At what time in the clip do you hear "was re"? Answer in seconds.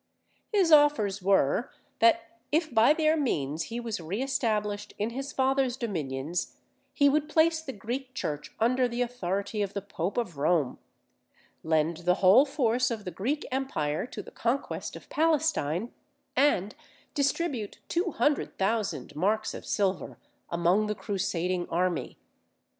3.79-4.23